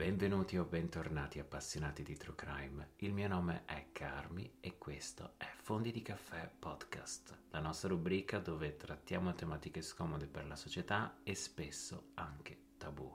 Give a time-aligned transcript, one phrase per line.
[0.00, 2.92] benvenuti o bentornati appassionati di True Crime.
[3.00, 8.38] Il mio nome è Carmi e questo è Fondi di Caffè Podcast, la nostra rubrica
[8.38, 13.14] dove trattiamo tematiche scomode per la società e spesso anche tabù.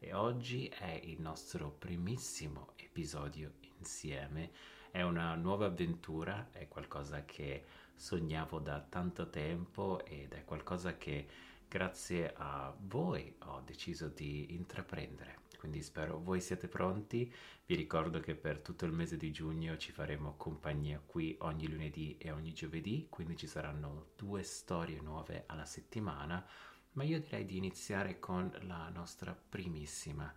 [0.00, 4.50] E oggi è il nostro primissimo episodio insieme,
[4.90, 7.64] è una nuova avventura, è qualcosa che
[7.94, 11.28] sognavo da tanto tempo ed è qualcosa che
[11.68, 17.32] grazie a voi ho deciso di intraprendere quindi spero voi siate pronti.
[17.64, 22.18] Vi ricordo che per tutto il mese di giugno ci faremo compagnia qui ogni lunedì
[22.18, 26.46] e ogni giovedì, quindi ci saranno due storie nuove alla settimana,
[26.92, 30.30] ma io direi di iniziare con la nostra primissima.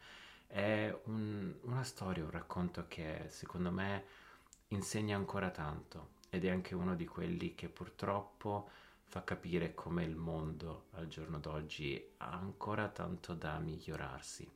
[0.47, 4.05] È un, una storia, un racconto che secondo me
[4.69, 8.69] insegna ancora tanto ed è anche uno di quelli che purtroppo
[9.03, 14.49] fa capire come il mondo al giorno d'oggi ha ancora tanto da migliorarsi.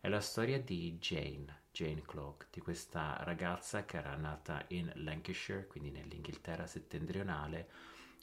[0.00, 5.66] È la storia di Jane, Jane Cloak, di questa ragazza che era nata in Lancashire,
[5.66, 7.68] quindi nell'Inghilterra settentrionale,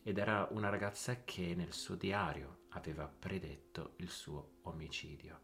[0.01, 5.41] ed era una ragazza che nel suo diario aveva predetto il suo omicidio.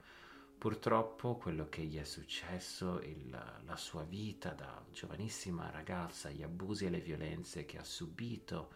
[0.57, 3.29] Purtroppo quello che gli è successo, il,
[3.65, 8.71] la sua vita da giovanissima ragazza, gli abusi e le violenze che ha subito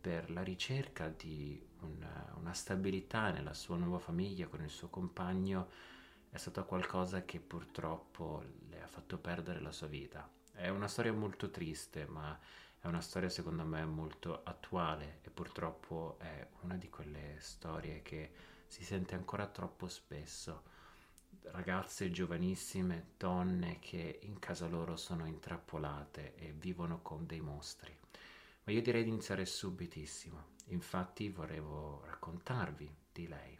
[0.00, 5.68] per la ricerca di una, una stabilità nella sua nuova famiglia con il suo compagno,
[6.30, 10.28] è stato qualcosa che purtroppo le ha fatto perdere la sua vita.
[10.52, 12.38] È una storia molto triste, ma
[12.78, 18.30] è una storia secondo me molto attuale e purtroppo è una di quelle storie che
[18.66, 20.62] si sente ancora troppo spesso.
[21.42, 27.94] Ragazze giovanissime, donne che in casa loro sono intrappolate e vivono con dei mostri.
[28.64, 30.58] Ma io direi di iniziare subitissimo.
[30.66, 33.59] Infatti volevo raccontarvi di lei.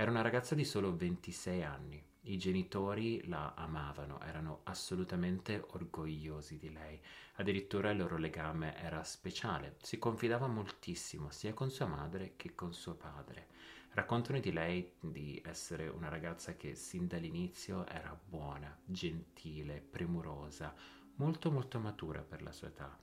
[0.00, 2.00] Era una ragazza di solo 26 anni.
[2.20, 7.00] I genitori la amavano, erano assolutamente orgogliosi di lei.
[7.38, 9.74] Addirittura il loro legame era speciale.
[9.82, 13.48] Si confidava moltissimo sia con sua madre che con suo padre.
[13.90, 20.72] Raccontano di lei di essere una ragazza che sin dall'inizio era buona, gentile, premurosa,
[21.16, 22.96] molto molto matura per la sua età.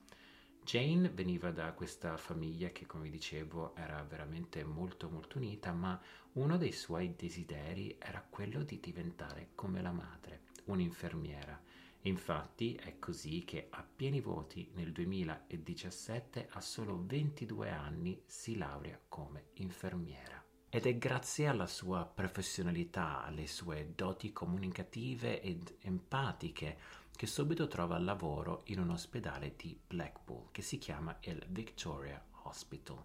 [0.66, 5.96] Jane veniva da questa famiglia che, come dicevo, era veramente molto molto unita, ma
[6.32, 11.56] uno dei suoi desideri era quello di diventare come la madre, un'infermiera.
[12.00, 18.98] Infatti è così che a pieni voti nel 2017, a solo 22 anni, si laurea
[19.06, 20.35] come infermiera.
[20.68, 26.78] Ed è grazie alla sua professionalità, alle sue doti comunicative ed empatiche
[27.16, 33.02] che subito trova lavoro in un ospedale di Blackpool che si chiama il Victoria Hospital.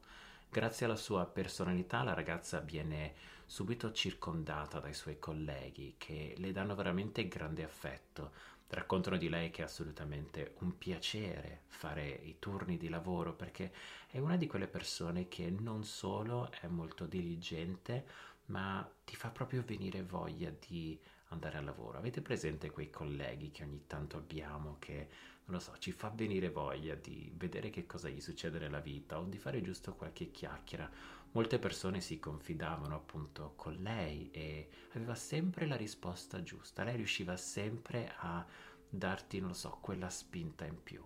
[0.50, 3.14] Grazie alla sua personalità la ragazza viene
[3.46, 8.32] subito circondata dai suoi colleghi che le danno veramente grande affetto.
[8.74, 13.74] Raccontano di lei che è assolutamente un piacere fare i turni di lavoro perché
[14.08, 18.06] è una di quelle persone che non solo è molto diligente,
[18.46, 20.98] ma ti fa proprio venire voglia di
[21.30, 21.98] andare al lavoro.
[21.98, 25.10] Avete presente quei colleghi che ogni tanto abbiamo che,
[25.46, 29.20] non lo so, ci fa venire voglia di vedere che cosa gli succede nella vita
[29.20, 30.90] o di fare giusto qualche chiacchiera?
[31.34, 36.84] Molte persone si confidavano appunto con lei e aveva sempre la risposta giusta.
[36.84, 38.46] Lei riusciva sempre a
[38.90, 41.02] darti, non lo so, quella spinta in più.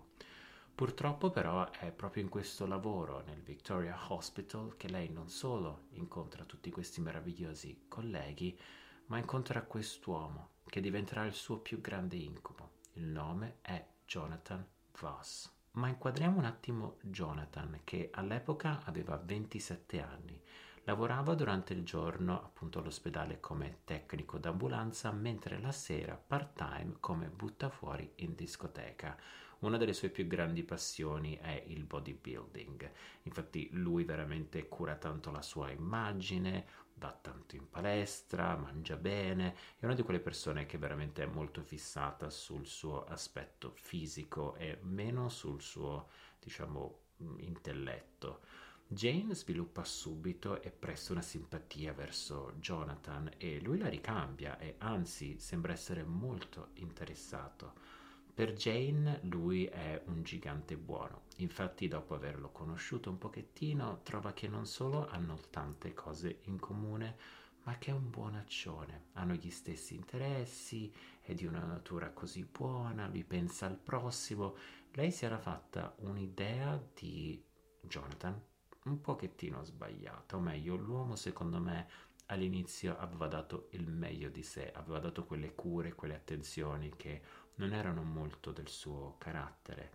[0.74, 6.44] Purtroppo però è proprio in questo lavoro nel Victoria Hospital che lei non solo incontra
[6.44, 8.58] tutti questi meravigliosi colleghi,
[9.06, 12.72] ma incontra quest'uomo che diventerà il suo più grande incubo.
[12.94, 14.66] Il nome è Jonathan
[15.00, 15.55] Voss.
[15.76, 20.40] Ma inquadriamo un attimo Jonathan, che all'epoca aveva 27 anni.
[20.84, 28.10] Lavorava durante il giorno appunto all'ospedale come tecnico d'ambulanza, mentre la sera part-time come buttafuori
[28.16, 29.18] in discoteca.
[29.58, 32.90] Una delle sue più grandi passioni è il bodybuilding.
[33.24, 36.66] Infatti lui veramente cura tanto la sua immagine,
[36.98, 41.62] va tanto in palestra, mangia bene, è una di quelle persone che veramente è molto
[41.62, 46.08] fissata sul suo aspetto fisico e meno sul suo,
[46.38, 46.98] diciamo,
[47.38, 48.40] intelletto.
[48.88, 55.40] Jane sviluppa subito e presto una simpatia verso Jonathan e lui la ricambia e anzi
[55.40, 57.95] sembra essere molto interessato.
[58.36, 64.46] Per Jane lui è un gigante buono, infatti dopo averlo conosciuto un pochettino trova che
[64.46, 67.16] non solo hanno tante cose in comune,
[67.62, 70.92] ma che è un buonaccione, hanno gli stessi interessi,
[71.22, 74.54] è di una natura così buona, lui pensa al prossimo.
[74.92, 77.42] Lei si era fatta un'idea di
[77.80, 78.38] Jonathan
[78.84, 81.88] un pochettino sbagliata, o meglio, l'uomo secondo me
[82.26, 87.22] all'inizio aveva dato il meglio di sé, aveva dato quelle cure, quelle attenzioni che
[87.56, 89.92] non erano molto del suo carattere.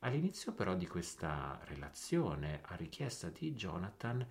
[0.00, 4.26] All'inizio però di questa relazione, a richiesta di Jonathan,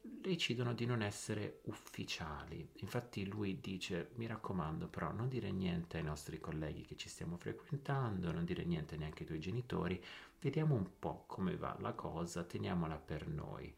[0.00, 2.66] decidono di non essere ufficiali.
[2.76, 7.36] Infatti lui dice, mi raccomando però non dire niente ai nostri colleghi che ci stiamo
[7.36, 10.02] frequentando, non dire niente neanche ai tuoi genitori,
[10.40, 13.74] vediamo un po' come va la cosa, teniamola per noi.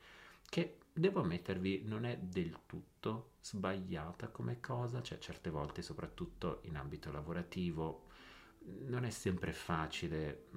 [0.48, 6.76] Che devo ammettervi non è del tutto sbagliata come cosa, cioè certe volte soprattutto in
[6.76, 8.08] ambito lavorativo
[8.64, 10.48] non è sempre facile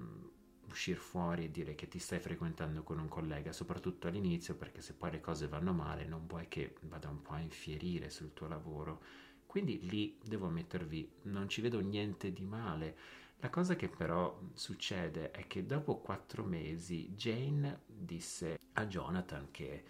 [0.67, 4.93] uscire fuori e dire che ti stai frequentando con un collega, soprattutto all'inizio, perché se
[4.93, 8.47] poi le cose vanno male non vuoi che vada un po' a infierire sul tuo
[8.47, 9.01] lavoro.
[9.45, 12.97] Quindi lì devo ammettervi, non ci vedo niente di male.
[13.37, 19.83] La cosa che però succede è che dopo quattro mesi Jane disse a Jonathan che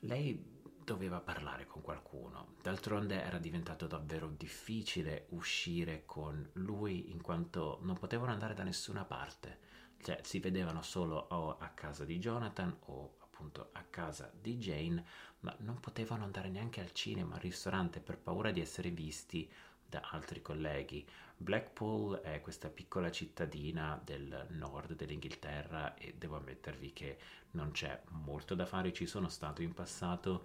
[0.00, 0.53] lei
[0.84, 2.54] doveva parlare con qualcuno.
[2.62, 9.04] D'altronde era diventato davvero difficile uscire con lui in quanto non potevano andare da nessuna
[9.04, 14.58] parte cioè si vedevano solo o a casa di Jonathan o appunto a casa di
[14.58, 15.02] Jane,
[15.40, 19.50] ma non potevano andare neanche al cinema, al ristorante per paura di essere visti
[19.88, 21.06] da altri colleghi.
[21.36, 27.18] Blackpool è questa piccola cittadina del nord dell'Inghilterra e devo ammettervi che
[27.52, 30.44] non c'è molto da fare, ci sono stato in passato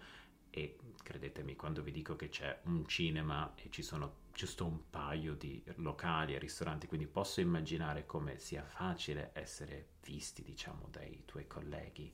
[0.59, 5.33] e credetemi quando vi dico che c'è un cinema e ci sono giusto un paio
[5.35, 11.47] di locali e ristoranti, quindi posso immaginare come sia facile essere visti, diciamo, dai tuoi
[11.47, 12.11] colleghi.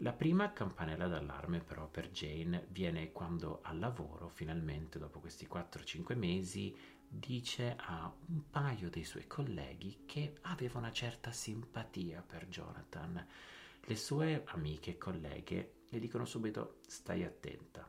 [0.00, 6.16] La prima campanella d'allarme però per Jane viene quando al lavoro, finalmente dopo questi 4-5
[6.16, 6.76] mesi,
[7.08, 13.26] dice a un paio dei suoi colleghi che aveva una certa simpatia per Jonathan.
[13.80, 17.88] Le sue amiche e colleghe le dicono subito stai attenta.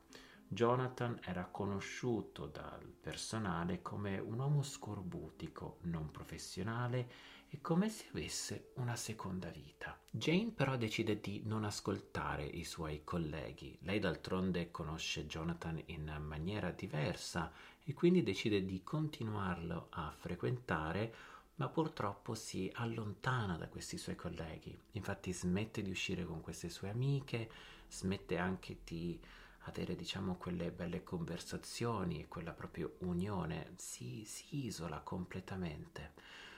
[0.49, 7.09] Jonathan era conosciuto dal personale come un uomo scorbutico, non professionale
[7.49, 9.99] e come se avesse una seconda vita.
[10.09, 13.77] Jane però decide di non ascoltare i suoi colleghi.
[13.81, 17.51] Lei d'altronde conosce Jonathan in maniera diversa
[17.83, 24.77] e quindi decide di continuarlo a frequentare ma purtroppo si allontana da questi suoi colleghi.
[24.91, 27.49] Infatti smette di uscire con queste sue amiche,
[27.89, 29.19] smette anche di
[29.61, 36.13] avere diciamo quelle belle conversazioni e quella proprio unione, si, si isola completamente.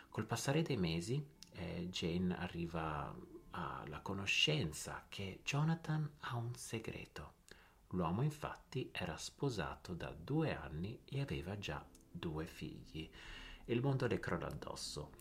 [0.10, 1.24] Col passare dei mesi
[1.54, 3.16] eh, Jane arriva
[3.52, 7.34] alla conoscenza che Jonathan ha un segreto.
[7.90, 13.10] L'uomo infatti era sposato da due anni e aveva già due figli
[13.66, 15.12] il mondo le crolla addosso.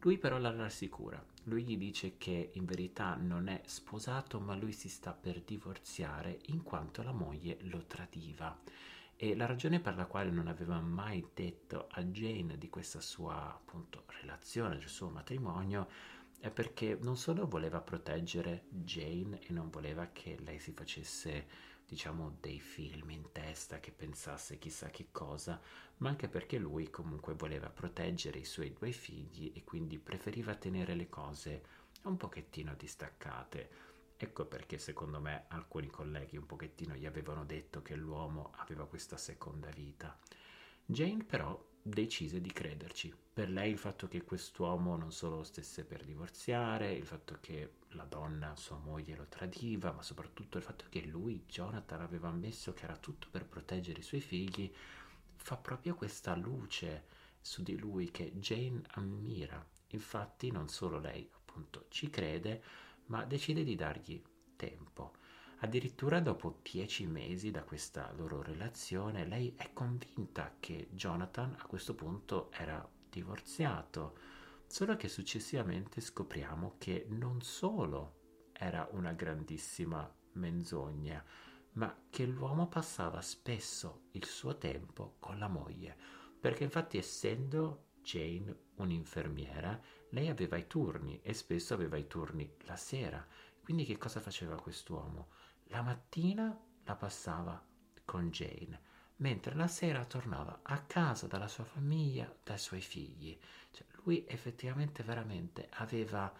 [0.00, 1.24] Lui però la rassicura.
[1.44, 6.38] Lui gli dice che in verità non è sposato, ma lui si sta per divorziare
[6.46, 8.56] in quanto la moglie lo tradiva.
[9.16, 13.54] E la ragione per la quale non aveva mai detto a Jane di questa sua
[13.54, 15.88] appunto relazione, del suo matrimonio,
[16.38, 21.46] è perché non solo voleva proteggere Jane e non voleva che lei si facesse
[21.86, 25.60] diciamo dei film in testa che pensasse chissà che cosa,
[25.98, 30.94] ma anche perché lui comunque voleva proteggere i suoi due figli e quindi preferiva tenere
[30.94, 31.62] le cose
[32.02, 33.70] un pochettino distaccate.
[34.16, 39.16] Ecco perché secondo me alcuni colleghi un pochettino gli avevano detto che l'uomo aveva questa
[39.16, 40.18] seconda vita.
[40.84, 43.14] Jane però decise di crederci.
[43.32, 48.04] Per lei il fatto che quest'uomo non solo stesse per divorziare, il fatto che la
[48.04, 52.84] donna, sua moglie, lo tradiva, ma soprattutto il fatto che lui, Jonathan, aveva ammesso che
[52.84, 54.72] era tutto per proteggere i suoi figli,
[55.36, 57.04] fa proprio questa luce
[57.40, 59.64] su di lui che Jane ammira.
[59.90, 62.62] Infatti non solo lei appunto ci crede,
[63.06, 64.20] ma decide di dargli
[64.56, 65.12] tempo.
[65.60, 71.94] Addirittura dopo dieci mesi da questa loro relazione, lei è convinta che Jonathan a questo
[71.94, 74.18] punto era divorziato,
[74.66, 81.24] solo che successivamente scopriamo che non solo era una grandissima menzogna,
[81.72, 85.96] ma che l'uomo passava spesso il suo tempo con la moglie,
[86.38, 92.76] perché infatti essendo Jane un'infermiera, lei aveva i turni e spesso aveva i turni la
[92.76, 93.26] sera.
[93.62, 95.28] Quindi che cosa faceva quest'uomo?
[95.70, 97.60] La mattina la passava
[98.04, 98.80] con Jane,
[99.16, 103.36] mentre la sera tornava a casa dalla sua famiglia, dai suoi figli.
[103.72, 106.32] Cioè, lui effettivamente veramente aveva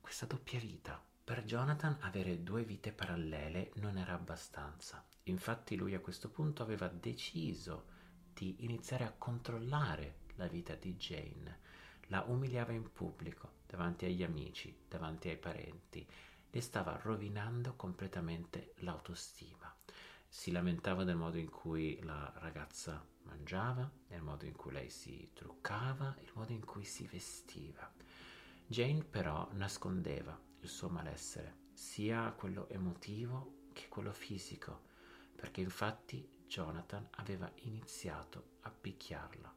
[0.00, 1.00] questa doppia vita.
[1.22, 5.04] Per Jonathan avere due vite parallele non era abbastanza.
[5.24, 7.98] Infatti lui a questo punto aveva deciso
[8.32, 11.58] di iniziare a controllare la vita di Jane.
[12.06, 16.08] La umiliava in pubblico, davanti agli amici, davanti ai parenti
[16.50, 19.74] le stava rovinando completamente l'autostima.
[20.32, 25.30] si lamentava del modo in cui la ragazza mangiava, del modo in cui lei si
[25.34, 27.92] truccava, il modo in cui si vestiva.
[28.64, 34.82] Jane però nascondeva il suo malessere, sia quello emotivo che quello fisico,
[35.34, 39.52] perché infatti Jonathan aveva iniziato a picchiarla.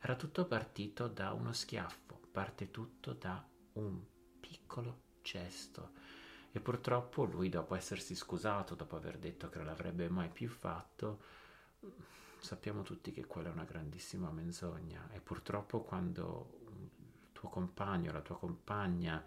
[0.00, 3.42] Era tutto partito da uno schiaffo, parte tutto da
[3.74, 4.02] un
[4.38, 5.92] piccolo gesto.
[6.52, 11.20] E purtroppo lui, dopo essersi scusato, dopo aver detto che non l'avrebbe mai più fatto,
[12.40, 15.08] sappiamo tutti che quella è una grandissima menzogna.
[15.12, 19.24] E purtroppo quando il tuo compagno, la tua compagna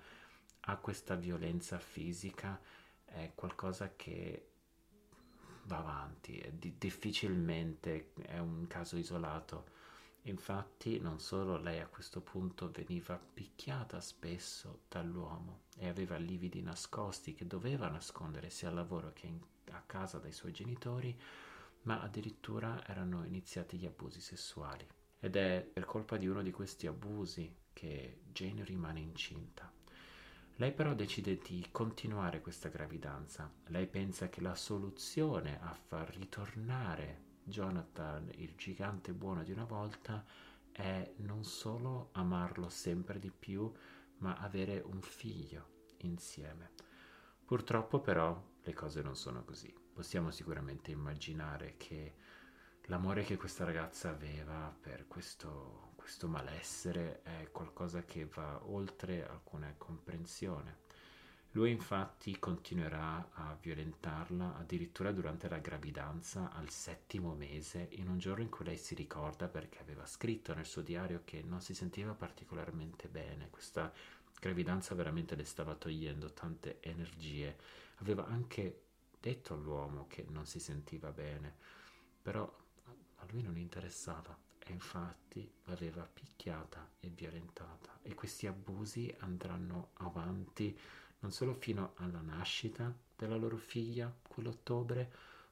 [0.66, 2.60] ha questa violenza fisica,
[3.06, 4.48] è qualcosa che
[5.66, 9.72] va avanti, è di- difficilmente è un caso isolato.
[10.28, 17.34] Infatti non solo lei a questo punto veniva picchiata spesso dall'uomo e aveva lividi nascosti
[17.34, 19.38] che doveva nascondere sia al lavoro che in,
[19.72, 21.20] a casa dai suoi genitori,
[21.82, 24.88] ma addirittura erano iniziati gli abusi sessuali.
[25.20, 29.70] Ed è per colpa di uno di questi abusi che Jane rimane incinta.
[30.58, 33.52] Lei però decide di continuare questa gravidanza.
[33.68, 40.26] Lei pensa che la soluzione a far ritornare Jonathan, il gigante buono di una volta,
[40.72, 43.72] è non solo amarlo sempre di più,
[44.18, 46.72] ma avere un figlio insieme.
[47.46, 49.74] Purtroppo però le cose non sono così.
[49.94, 52.16] Possiamo sicuramente immaginare che
[52.84, 59.74] l'amore che questa ragazza aveva per questo, questo malessere è qualcosa che va oltre alcuna
[59.78, 60.83] comprensione.
[61.56, 68.42] Lui infatti continuerà a violentarla addirittura durante la gravidanza al settimo mese, in un giorno
[68.42, 72.16] in cui lei si ricorda perché aveva scritto nel suo diario che non si sentiva
[72.16, 73.94] particolarmente bene, questa
[74.40, 77.56] gravidanza veramente le stava togliendo tante energie.
[77.98, 78.82] Aveva anche
[79.20, 81.54] detto all'uomo che non si sentiva bene,
[82.20, 82.52] però
[83.18, 90.76] a lui non interessava e infatti l'aveva picchiata e violentata e questi abusi andranno avanti
[91.24, 95.12] non solo fino alla nascita della loro figlia quell'ottobre,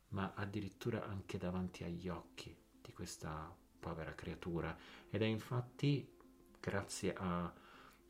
[0.09, 4.77] ma addirittura anche davanti agli occhi di questa povera creatura.
[5.09, 6.07] Ed è infatti
[6.59, 7.51] grazie a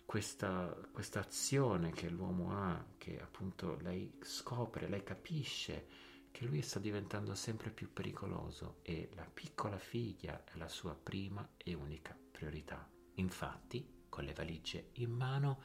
[0.03, 6.79] questa, questa azione che l'uomo ha, che appunto lei scopre, lei capisce che lui sta
[6.79, 12.89] diventando sempre più pericoloso e la piccola figlia è la sua prima e unica priorità.
[13.15, 15.61] Infatti, con le valigie in mano,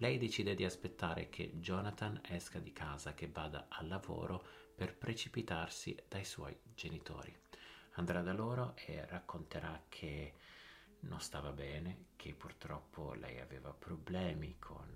[0.00, 4.42] lei decide di aspettare che Jonathan esca di casa, che vada al lavoro
[4.74, 7.34] per precipitarsi dai suoi genitori.
[7.94, 10.34] Andrà da loro e racconterà che
[11.00, 14.88] non stava bene, che purtroppo lei aveva problemi con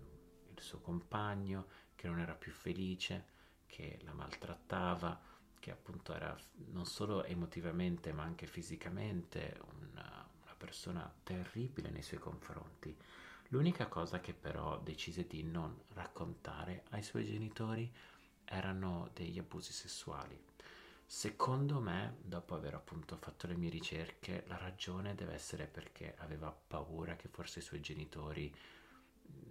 [0.51, 3.27] il suo compagno, che non era più felice,
[3.67, 5.21] che la maltrattava,
[5.59, 6.35] che appunto era
[6.73, 12.97] non solo emotivamente ma anche fisicamente una, una persona terribile nei suoi confronti.
[13.49, 17.93] L'unica cosa che però decise di non raccontare ai suoi genitori
[18.45, 20.39] erano degli abusi sessuali.
[21.07, 26.51] Secondo me, dopo aver appunto fatto le mie ricerche, la ragione deve essere perché aveva
[26.51, 28.53] paura che forse i suoi genitori,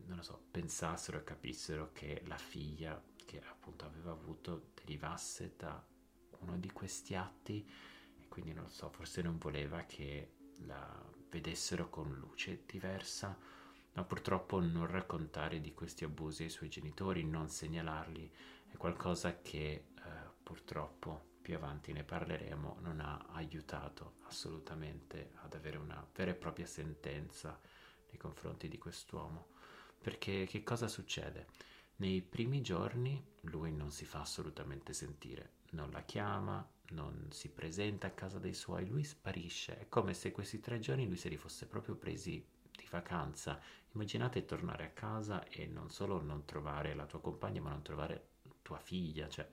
[0.07, 5.81] non lo so, pensassero e capissero che la figlia che appunto aveva avuto derivasse da
[6.39, 7.65] uno di questi atti
[8.19, 10.33] e quindi non lo so, forse non voleva che
[10.65, 13.38] la vedessero con luce diversa
[13.93, 18.31] ma purtroppo non raccontare di questi abusi ai suoi genitori, non segnalarli,
[18.67, 19.83] è qualcosa che eh,
[20.41, 26.65] purtroppo più avanti ne parleremo, non ha aiutato assolutamente ad avere una vera e propria
[26.65, 27.59] sentenza
[28.07, 29.50] nei confronti di quest'uomo.
[30.01, 31.47] Perché che cosa succede?
[31.97, 38.07] Nei primi giorni lui non si fa assolutamente sentire, non la chiama, non si presenta
[38.07, 39.77] a casa dei suoi, lui sparisce.
[39.77, 42.43] È come se questi tre giorni lui se li fosse proprio presi
[42.93, 43.59] vacanza.
[43.93, 48.29] Immaginate tornare a casa e non solo non trovare la tua compagna, ma non trovare
[48.62, 49.47] tua figlia, cioè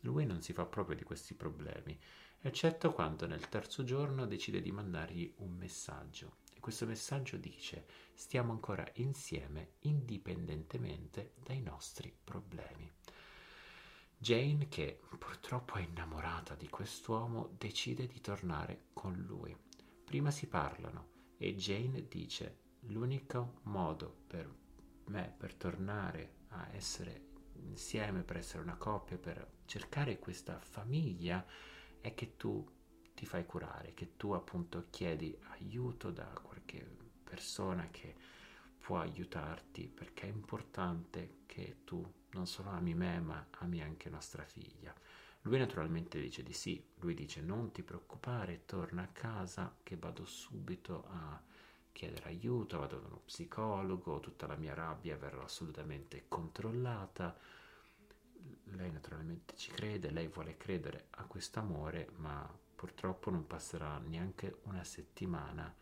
[0.00, 1.98] lui non si fa proprio di questi problemi,
[2.40, 6.36] eccetto quando nel terzo giorno decide di mandargli un messaggio.
[6.54, 12.90] E questo messaggio dice: Stiamo ancora insieme indipendentemente dai nostri problemi.
[14.16, 19.54] Jane, che purtroppo è innamorata di quest'uomo, decide di tornare con lui.
[20.04, 24.52] Prima si parlano e Jane dice l'unico modo per
[25.06, 31.44] me per tornare a essere insieme, per essere una coppia, per cercare questa famiglia
[32.00, 32.66] è che tu
[33.14, 36.84] ti fai curare, che tu appunto chiedi aiuto da qualche
[37.22, 38.14] persona che
[38.78, 44.44] può aiutarti perché è importante che tu non solo ami me ma ami anche nostra
[44.44, 44.94] figlia.
[45.42, 50.24] Lui naturalmente dice di sì, lui dice non ti preoccupare, torna a casa che vado
[50.24, 51.42] subito a
[51.94, 57.34] chiedere aiuto, vado da uno psicologo, tutta la mia rabbia verrà assolutamente controllata.
[58.64, 64.58] Lei naturalmente ci crede, lei vuole credere a questo amore, ma purtroppo non passerà neanche
[64.64, 65.72] una settimana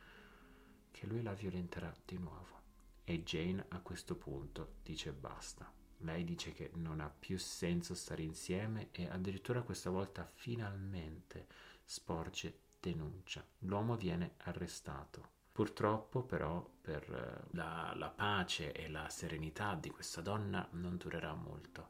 [0.91, 2.61] che lui la violenterà di nuovo.
[3.05, 5.73] E Jane a questo punto dice basta.
[5.99, 11.47] Lei dice che non ha più senso stare insieme e addirittura questa volta finalmente
[11.85, 13.45] sporge denuncia.
[13.61, 15.41] L'uomo viene arrestato.
[15.53, 21.35] Purtroppo però per eh, la, la, pace e la serenità di questa donna non durerà
[21.35, 21.89] molto,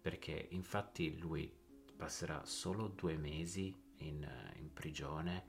[0.00, 1.52] perché infatti lui
[1.94, 5.44] passerà solo due mesi in, in prigione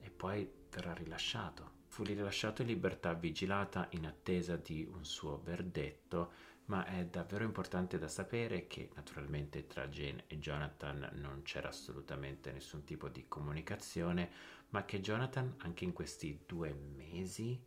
[0.00, 1.78] e poi verrà rilasciato.
[1.86, 6.32] Fu rilasciato in libertà vigilata in attesa di un suo verdetto,
[6.66, 12.52] ma è davvero importante da sapere che naturalmente tra Jane e Jonathan non c'era assolutamente
[12.52, 14.30] nessun tipo di comunicazione,
[14.70, 17.60] ma che Jonathan anche in questi due mesi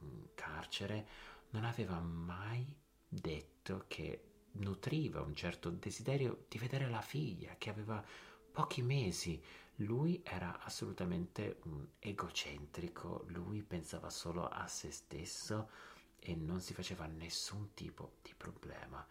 [0.00, 1.06] in carcere
[1.50, 2.66] non aveva mai
[3.08, 8.04] detto che nutriva un certo desiderio di vedere la figlia, che aveva
[8.52, 9.42] pochi mesi.
[9.78, 15.70] Lui era assolutamente un egocentrico, lui pensava solo a se stesso
[16.18, 19.04] e non si faceva nessun tipo di problema.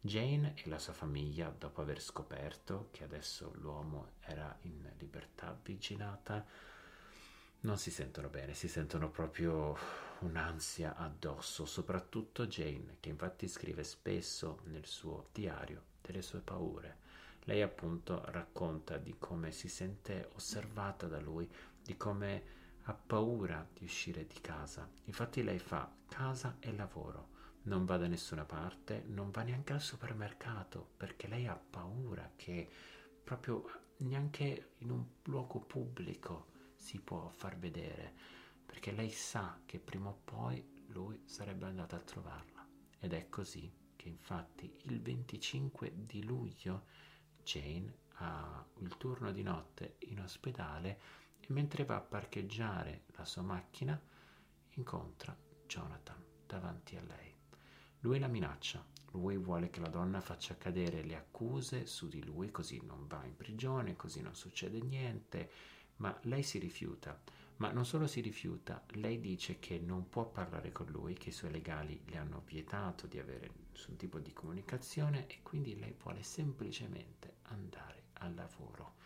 [0.00, 6.46] Jane e la sua famiglia, dopo aver scoperto che adesso l'uomo era in libertà vigilata,
[7.66, 9.76] non si sentono bene, si sentono proprio
[10.20, 16.98] un'ansia addosso, soprattutto Jane, che infatti scrive spesso nel suo diario delle sue paure.
[17.42, 21.50] Lei appunto racconta di come si sente osservata da lui,
[21.82, 22.54] di come
[22.84, 24.88] ha paura di uscire di casa.
[25.06, 27.30] Infatti lei fa casa e lavoro,
[27.62, 32.68] non va da nessuna parte, non va neanche al supermercato perché lei ha paura che
[33.24, 33.68] proprio
[33.98, 36.54] neanche in un luogo pubblico
[36.86, 38.14] si può far vedere,
[38.64, 42.64] perché lei sa che prima o poi lui sarebbe andato a trovarla.
[43.00, 46.84] Ed è così che infatti il 25 di luglio
[47.42, 51.00] Jane ha il turno di notte in ospedale
[51.40, 54.00] e mentre va a parcheggiare la sua macchina
[54.74, 57.34] incontra Jonathan davanti a lei.
[58.00, 62.52] Lui la minaccia, lui vuole che la donna faccia cadere le accuse su di lui
[62.52, 65.50] così non va in prigione, così non succede niente,
[65.96, 67.20] ma lei si rifiuta.
[67.58, 71.32] Ma non solo si rifiuta, lei dice che non può parlare con lui, che i
[71.32, 76.22] suoi legali le hanno vietato di avere nessun tipo di comunicazione e quindi lei vuole
[76.22, 78.96] semplicemente andare al lavoro.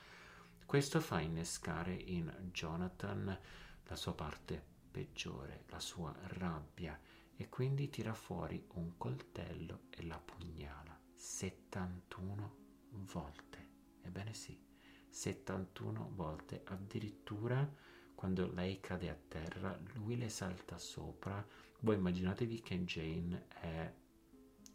[0.67, 3.39] Questo fa innescare in Jonathan
[3.85, 6.99] la sua parte peggiore, la sua rabbia,
[7.37, 12.57] e quindi tira fuori un coltello e la pugnala 71
[12.91, 13.69] volte.
[14.03, 14.70] Ebbene sì,
[15.11, 17.69] 71 volte, addirittura
[18.15, 21.45] quando lei cade a terra, lui le salta sopra.
[21.81, 23.95] Voi immaginatevi che Jane è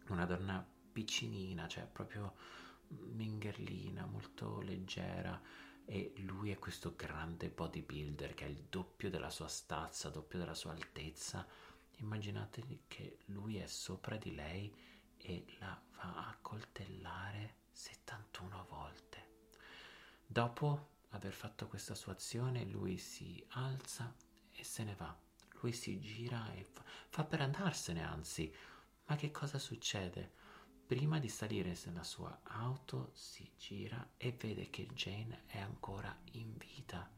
[0.08, 2.34] una donna piccinina, cioè proprio
[2.88, 5.40] mingherlina, molto leggera
[5.84, 10.54] e lui è questo grande bodybuilder che ha il doppio della sua stazza, doppio della
[10.54, 11.46] sua altezza.
[11.98, 14.74] Immaginate che lui è sopra di lei
[15.16, 19.25] e la va a coltellare 71 volte.
[20.26, 24.14] Dopo aver fatto questa sua azione, lui si alza
[24.50, 25.16] e se ne va.
[25.60, 28.52] Lui si gira e fa, fa per andarsene, anzi.
[29.06, 30.32] Ma che cosa succede?
[30.86, 36.56] Prima di salire nella sua auto si gira e vede che Jane è ancora in
[36.56, 37.10] vita.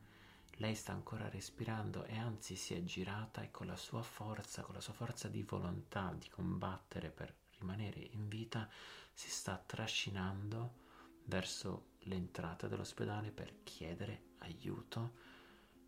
[0.57, 4.75] Lei sta ancora respirando e anzi si è girata e con la sua forza, con
[4.75, 8.69] la sua forza di volontà di combattere per rimanere in vita,
[9.13, 10.87] si sta trascinando
[11.29, 15.13] verso l'entrata dell'ospedale per chiedere aiuto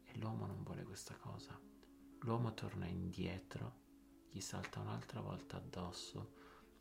[0.05, 1.59] e l'uomo non vuole questa cosa.
[2.21, 3.79] L'uomo torna indietro,
[4.29, 6.35] gli salta un'altra volta addosso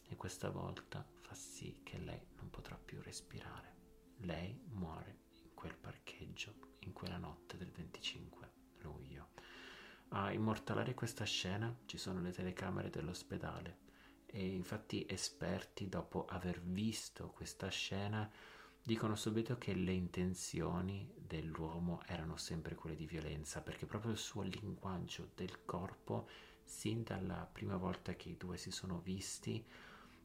[0.08, 3.78] e questa volta fa sì che lei non potrà più respirare.
[4.18, 9.30] Lei muore in quel parcheggio in quella notte del 25 luglio.
[10.10, 13.88] A immortalare questa scena ci sono le telecamere dell'ospedale
[14.32, 18.30] e infatti esperti dopo aver visto questa scena
[18.82, 24.42] dicono subito che le intenzioni dell'uomo erano sempre quelle di violenza perché proprio il suo
[24.42, 26.28] linguaggio del corpo
[26.64, 29.66] sin dalla prima volta che i due si sono visti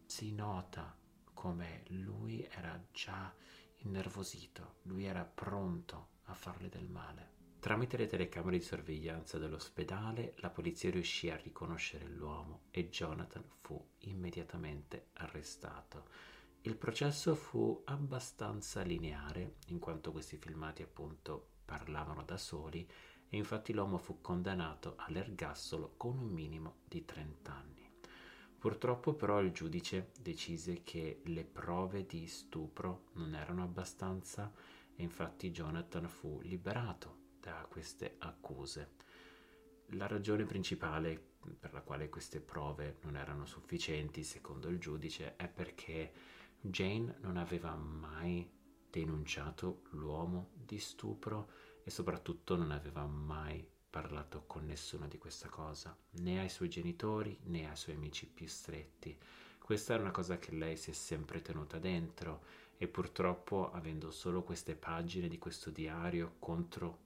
[0.05, 0.97] si nota
[1.33, 3.35] come lui era già
[3.79, 7.44] innervosito, lui era pronto a farle del male.
[7.65, 13.83] Tramite le telecamere di sorveglianza dell'ospedale la polizia riuscì a riconoscere l'uomo e Jonathan fu
[14.01, 16.05] immediatamente arrestato
[16.61, 22.87] Il processo fu abbastanza lineare, in quanto questi filmati appunto parlavano da soli
[23.31, 27.91] e infatti l'uomo fu condannato all'ergastolo con un minimo di 30 anni.
[28.59, 34.53] Purtroppo però il giudice decise che le prove di stupro non erano abbastanza
[34.95, 38.93] e infatti Jonathan fu liberato da queste accuse.
[39.89, 45.47] La ragione principale per la quale queste prove non erano sufficienti, secondo il giudice, è
[45.47, 46.11] perché
[46.59, 48.51] Jane non aveva mai
[48.89, 51.51] denunciato l'uomo di stupro
[51.85, 57.39] e soprattutto non aveva mai parlato con nessuno di questa cosa, né ai suoi genitori
[57.45, 59.17] né ai suoi amici più stretti.
[59.59, 62.43] Questa era una cosa che lei si è sempre tenuta dentro
[62.79, 67.04] e purtroppo avendo solo queste pagine di questo diario contro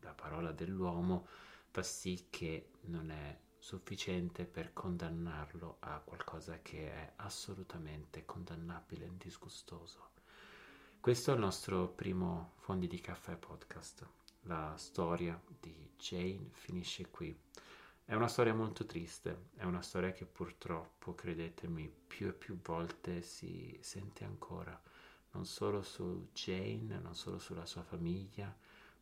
[0.00, 1.26] la parola dell'uomo
[1.70, 9.16] fa sì che non è sufficiente per condannarlo a qualcosa che è assolutamente condannabile e
[9.16, 10.10] disgustoso.
[11.00, 14.06] Questo è il nostro primo Fondi di Caffè podcast.
[14.42, 17.36] La storia di Jane finisce qui.
[18.04, 23.20] È una storia molto triste, è una storia che purtroppo, credetemi, più e più volte
[23.20, 24.80] si sente ancora,
[25.32, 28.56] non solo su Jane, non solo sulla sua famiglia,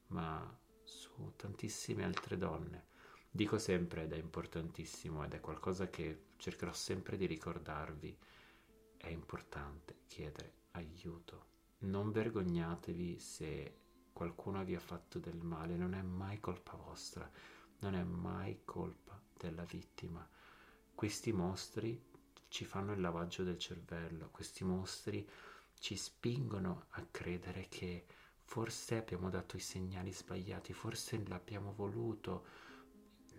[0.08, 2.94] ma su tantissime altre donne.
[3.30, 8.16] Dico sempre ed è importantissimo ed è qualcosa che cercherò sempre di ricordarvi,
[8.96, 11.54] è importante chiedere aiuto.
[11.78, 13.76] Non vergognatevi se
[14.12, 17.30] qualcuno vi ha fatto del male, non è mai colpa vostra,
[17.80, 20.26] non è mai colpa della vittima.
[20.94, 22.02] Questi mostri
[22.48, 25.28] ci fanno il lavaggio del cervello, questi mostri
[25.78, 28.06] ci spingono a credere che
[28.46, 32.46] forse abbiamo dato i segnali sbagliati, forse l'abbiamo voluto.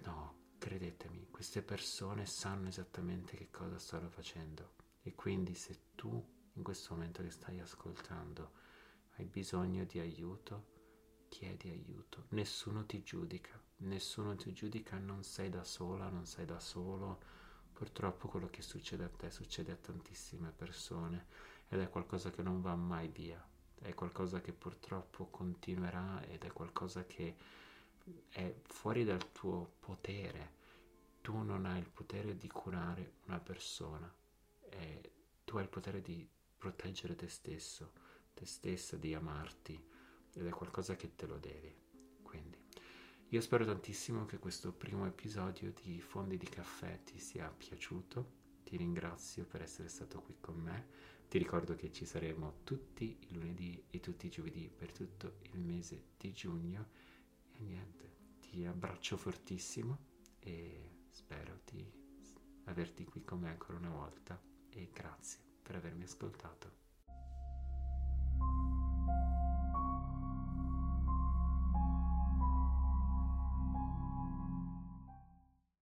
[0.03, 6.61] No, credetemi, queste persone sanno esattamente che cosa stanno facendo e quindi se tu in
[6.61, 8.51] questo momento che stai ascoltando
[9.15, 10.75] hai bisogno di aiuto,
[11.29, 12.25] chiedi aiuto.
[12.29, 17.19] Nessuno ti giudica, nessuno ti giudica, non sei da sola, non sei da solo.
[17.71, 21.27] Purtroppo quello che succede a te succede a tantissime persone
[21.69, 23.43] ed è qualcosa che non va mai via
[23.81, 27.35] è qualcosa che purtroppo continuerà ed è qualcosa che
[28.29, 30.55] è fuori dal tuo potere.
[31.21, 34.13] Tu non hai il potere di curare una persona,
[34.69, 35.11] e
[35.43, 37.91] tu hai il potere di proteggere te stesso,
[38.33, 39.81] te stessa, di amarti
[40.33, 41.73] ed è qualcosa che te lo devi.
[42.21, 42.57] Quindi
[43.29, 48.45] io spero tantissimo che questo primo episodio di Fondi di Caffè ti sia piaciuto.
[48.63, 50.87] Ti ringrazio per essere stato qui con me
[51.27, 55.59] ti ricordo che ci saremo tutti i lunedì e tutti i giovedì per tutto il
[55.59, 56.87] mese di giugno
[57.51, 59.97] e niente, ti abbraccio fortissimo
[60.39, 61.85] e spero di
[62.65, 66.86] averti qui con me ancora una volta e grazie per avermi ascoltato.